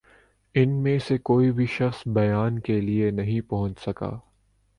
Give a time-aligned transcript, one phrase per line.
[0.55, 4.09] ان میں سے کوئی بھِی شخص بیان کے لیے نہیں پہنچ سکا